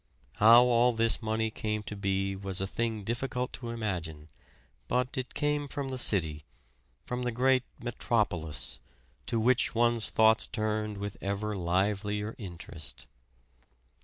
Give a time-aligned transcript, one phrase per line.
[0.37, 4.29] How all this money came to be was a thing difficult to imagine;
[4.87, 6.43] but it came from the city
[7.05, 8.79] from the great Metropolis,
[9.27, 13.05] to which one's thoughts turned with ever livelier interest.